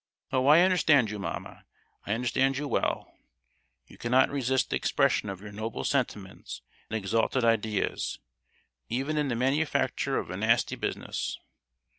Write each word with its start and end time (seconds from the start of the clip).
Oh, 0.31 0.47
I 0.47 0.61
understand 0.61 1.11
you, 1.11 1.19
mamma—I 1.19 2.11
understand 2.13 2.57
you 2.57 2.67
well! 2.67 3.13
You 3.85 3.99
cannot 3.99 4.31
resist 4.31 4.71
the 4.71 4.75
expression 4.75 5.29
of 5.29 5.41
your 5.41 5.51
noble 5.51 5.83
sentiments 5.83 6.63
and 6.89 6.97
exalted 6.97 7.45
ideas, 7.45 8.17
even 8.89 9.15
in 9.15 9.27
the 9.27 9.35
manufacture 9.35 10.17
of 10.17 10.31
a 10.31 10.37
nasty 10.37 10.75
business. 10.75 11.37